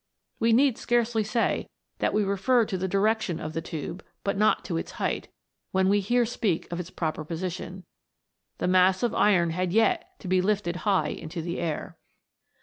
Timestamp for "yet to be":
9.71-10.41